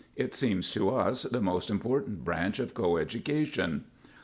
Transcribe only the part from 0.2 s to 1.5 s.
seems to us the